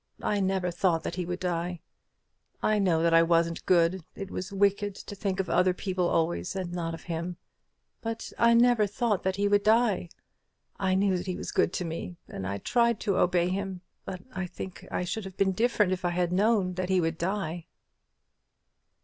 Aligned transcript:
I 0.23 0.39
never 0.39 0.71
thought 0.71 1.03
that 1.03 1.13
he 1.13 1.27
would 1.27 1.39
die. 1.39 1.79
I 2.63 2.79
know 2.79 3.03
that 3.03 3.13
I 3.13 3.21
wasn't 3.21 3.63
good. 3.67 4.03
It 4.15 4.31
was 4.31 4.51
wicked 4.51 4.95
to 4.95 5.13
think 5.13 5.39
of 5.39 5.47
other 5.47 5.75
people 5.75 6.09
always, 6.09 6.55
and 6.55 6.71
not 6.73 6.95
of 6.95 7.03
him; 7.03 7.37
but 8.01 8.33
I 8.39 8.55
never 8.55 8.87
thought 8.87 9.21
that 9.21 9.35
he 9.35 9.47
would 9.47 9.61
die. 9.61 10.09
I 10.79 10.95
knew 10.95 11.15
that 11.19 11.27
he 11.27 11.35
was 11.35 11.51
good 11.51 11.71
to 11.73 11.85
me; 11.85 12.17
and 12.27 12.47
I 12.47 12.57
tried 12.57 12.99
to 13.01 13.17
obey 13.17 13.49
him: 13.49 13.81
but 14.03 14.23
I 14.33 14.47
think 14.47 14.87
I 14.89 15.03
should 15.03 15.23
have 15.23 15.37
been 15.37 15.51
different 15.51 15.91
if 15.91 16.03
I 16.03 16.09
had 16.09 16.31
known 16.33 16.73
that 16.73 16.89
he 16.89 16.99
would 16.99 17.19
die." 17.19 17.67